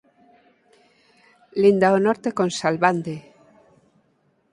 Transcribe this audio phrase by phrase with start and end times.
[1.61, 3.15] Linda ao norte con Salvande.